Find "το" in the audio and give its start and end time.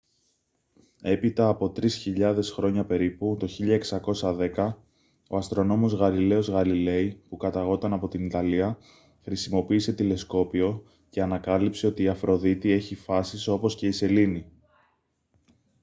3.39-3.47